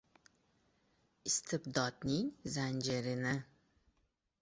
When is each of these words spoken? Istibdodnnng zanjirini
Istibdodnnng 1.29 2.33
zanjirini 2.53 3.35